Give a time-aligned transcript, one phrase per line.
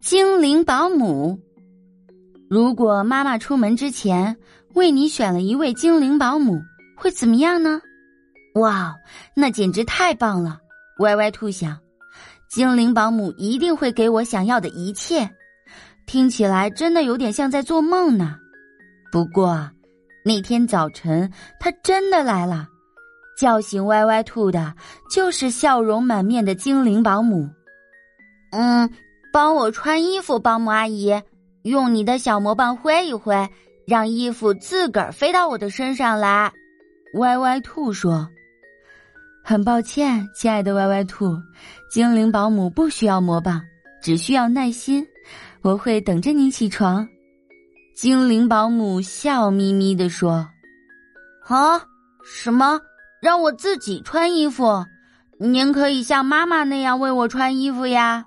[0.00, 1.40] 精灵保姆。
[2.48, 4.36] 如果妈妈出门之前
[4.74, 6.56] 为你选了一位精灵保姆，
[6.96, 7.80] 会怎么样呢？
[8.54, 8.94] 哇，
[9.34, 10.60] 那简直太棒了！
[11.00, 11.76] 歪歪兔想，
[12.48, 15.28] 精灵保姆一定会给我想要的一切。
[16.06, 18.36] 听起来真的有点像在做梦呢。
[19.10, 19.68] 不过
[20.24, 22.68] 那天早晨，他真的来了，
[23.36, 24.72] 叫醒歪歪兔的
[25.10, 27.50] 就是笑容满面的精灵保姆。
[28.52, 28.88] 嗯。
[29.32, 31.22] 帮我穿衣服，保姆阿姨，
[31.62, 33.48] 用你的小魔棒挥一挥，
[33.86, 36.52] 让衣服自个儿飞到我的身上来。
[37.14, 38.28] 歪歪兔说
[39.44, 41.36] ：“很抱歉，亲爱的歪歪兔，
[41.90, 43.62] 精灵保姆不需要魔棒，
[44.02, 45.06] 只需要耐心。
[45.62, 47.06] 我会等着你起床。”
[47.94, 50.48] 精灵保姆笑眯眯地说
[51.48, 51.82] ：“啊，
[52.24, 52.80] 什么？
[53.20, 54.84] 让我自己穿衣服？
[55.40, 58.24] 您可以像妈妈那样为我穿衣服呀。”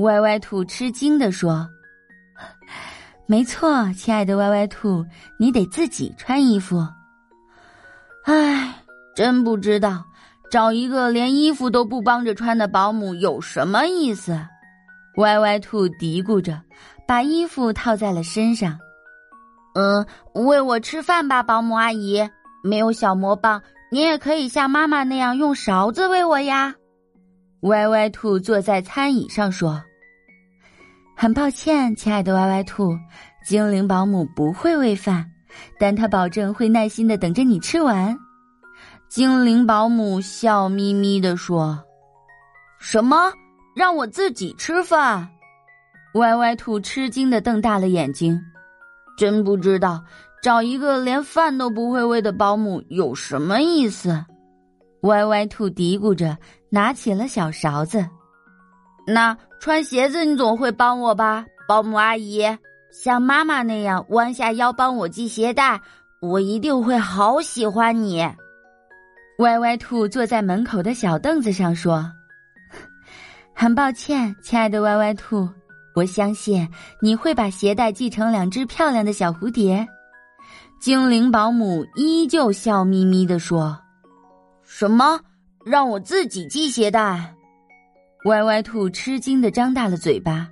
[0.00, 1.68] 歪歪兔吃惊地说
[3.26, 5.04] ：“没错，亲爱的歪歪兔，
[5.38, 6.86] 你得自己穿衣服。
[8.24, 8.74] 唉，
[9.14, 10.04] 真不知道
[10.50, 14.38] 找一个连衣服都不帮着穿的保姆有什么意思。”
[15.16, 16.60] 歪歪兔嘀咕着，
[17.06, 18.78] 把衣服套在了身上。
[19.74, 22.28] “嗯，喂我吃饭吧，保姆阿姨。
[22.62, 26.74] 没有小魔棒，你也可以像妈妈那样用勺子喂我呀。”
[27.62, 29.82] 歪歪兔坐在餐椅上说。
[31.20, 32.96] 很抱歉，亲爱的歪歪兔，
[33.44, 35.30] 精灵保姆不会喂饭，
[35.78, 38.18] 但他保证会耐心的等着你吃完。
[39.06, 41.78] 精灵保姆笑眯眯的说
[42.80, 43.30] ：“什么？
[43.76, 45.28] 让我自己吃饭？”
[46.16, 48.40] 歪歪兔吃惊的瞪大了眼睛，
[49.18, 50.02] 真不知道
[50.42, 54.24] 找一个连饭都不会喂的保姆有什么意思。
[55.02, 56.34] 歪歪兔嘀咕着，
[56.70, 58.08] 拿起了小勺子。
[59.06, 62.44] 那穿鞋子你总会帮我吧，保姆阿姨？
[62.92, 65.80] 像妈妈那样弯下腰帮我系鞋带，
[66.20, 68.28] 我一定会好喜欢你。
[69.38, 72.04] 歪歪兔坐在门口的小凳子上说
[73.54, 75.48] ：“很抱歉，亲爱的歪歪兔，
[75.94, 76.68] 我相信
[77.00, 79.86] 你会把鞋带系成两只漂亮的小蝴蝶。”
[80.80, 83.78] 精灵保姆依旧笑眯眯的说
[84.64, 85.20] ：“什么？
[85.64, 87.34] 让我自己系鞋带？”
[88.26, 90.46] 歪歪兔吃惊的张大了嘴巴，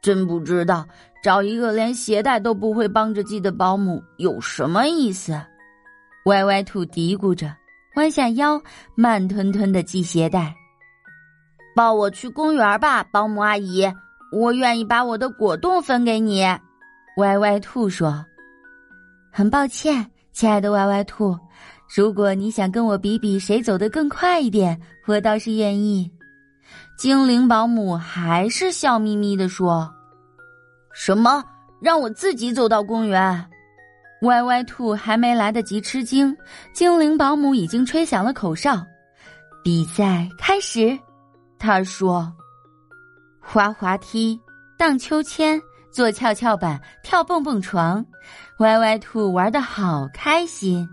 [0.00, 0.86] 真不知道
[1.22, 5.38] 找一个连鞋带都不会帮着系的保姆有什么意思。
[6.24, 7.54] 歪歪兔嘀咕着，
[7.96, 8.58] 弯下腰，
[8.94, 10.54] 慢吞吞的系鞋带。
[11.74, 13.84] 抱我去公园吧，保姆阿姨，
[14.32, 16.46] 我愿意把我的果冻分给你。
[17.18, 18.24] 歪歪兔说
[19.30, 21.38] ：“很抱歉，亲爱的歪歪兔，
[21.94, 26.10] 如果你想跟我比比谁走得更快一点，我倒是愿意。”
[26.96, 29.94] 精灵保姆还是笑眯眯的说
[30.94, 31.44] ：“什么？
[31.78, 33.50] 让我自己走到公园？”
[34.22, 36.34] 歪歪兔还没来得及吃惊，
[36.72, 38.82] 精灵保姆已经吹响了口哨，
[39.62, 40.98] 比赛开始。
[41.58, 42.32] 他说
[43.40, 44.40] ：“滑滑梯、
[44.78, 45.60] 荡秋千、
[45.92, 48.04] 坐跷跷板、跳蹦蹦床，
[48.60, 50.88] 歪歪兔玩的好开心。”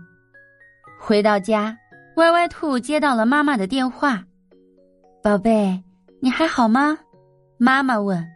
[1.00, 1.74] 回到家，
[2.16, 4.22] 歪歪兔接到了妈妈的电话
[5.24, 5.82] ：“宝贝。”
[6.24, 6.96] 你还好吗？
[7.58, 8.26] 妈妈问。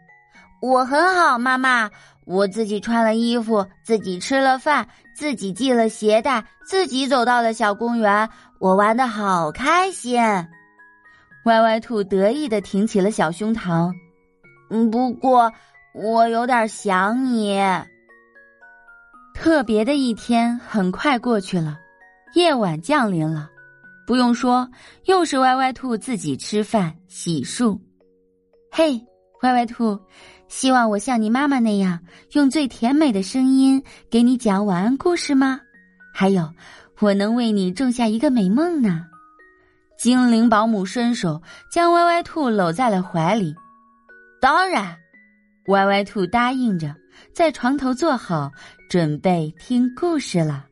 [0.61, 1.89] 我很好，妈妈。
[2.23, 8.29] 我自己穿了衣服，自己吃了饭，自己系了鞋带，自己走到了小公园。
[8.59, 10.21] 我玩的好开心。
[11.45, 13.91] 歪歪兔得意的挺起了小胸膛。
[14.69, 15.51] 嗯，不过
[15.95, 17.59] 我有点想你。
[19.33, 21.79] 特别的一天很快过去了，
[22.35, 23.49] 夜晚降临了。
[24.09, 24.67] 不用说，
[25.05, 27.79] 又是歪歪兔自己吃饭洗漱。
[28.71, 28.99] 嘿，
[29.43, 29.99] 歪歪兔，
[30.47, 31.99] 希望我像你妈妈那样，
[32.31, 35.61] 用最甜美的声音给你讲晚安故事吗？
[36.11, 36.51] 还有，
[37.01, 39.05] 我能为你种下一个美梦呢。
[39.95, 41.39] 精灵保姆伸手
[41.71, 43.53] 将歪歪兔搂在了怀里。
[44.41, 44.97] 当然，
[45.67, 46.95] 歪歪兔答应着，
[47.31, 48.51] 在床头坐好，
[48.89, 50.65] 准备听故事了。